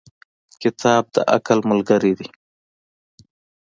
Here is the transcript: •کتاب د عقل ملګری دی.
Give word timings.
•کتاب 0.61 1.03
د 1.15 1.17
عقل 1.35 1.59
ملګری 1.69 2.13
دی. 2.19 2.29